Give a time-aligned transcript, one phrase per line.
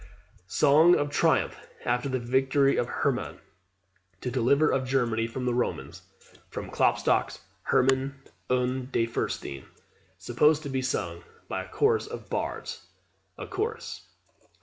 [0.47, 1.55] SONG OF TRIUMPH
[1.85, 3.39] AFTER THE VICTORY OF HERRMAN,
[4.21, 6.01] THE DELIVERER OF GERMANY FROM THE ROMANS.
[6.49, 8.15] FROM KLOPSTOCK'S "HERRMAN
[8.49, 9.65] UND DIE FURSTEN."
[10.17, 12.87] Supposed to be sung by a Chorus of Bards.
[13.37, 14.07] A CHORUS.